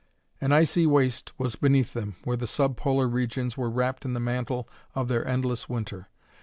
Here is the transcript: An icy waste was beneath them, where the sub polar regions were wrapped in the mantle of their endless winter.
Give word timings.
An 0.41 0.51
icy 0.51 0.87
waste 0.87 1.31
was 1.37 1.55
beneath 1.55 1.93
them, 1.93 2.15
where 2.23 2.35
the 2.35 2.47
sub 2.47 2.75
polar 2.75 3.07
regions 3.07 3.55
were 3.55 3.69
wrapped 3.69 4.03
in 4.03 4.15
the 4.15 4.19
mantle 4.19 4.67
of 4.95 5.09
their 5.09 5.23
endless 5.27 5.69
winter. 5.69 6.07